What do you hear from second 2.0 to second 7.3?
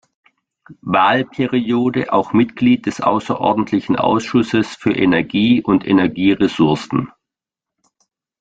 auch Mitglied des außerordentlichen Ausschusses für Energie und Energieressourcen.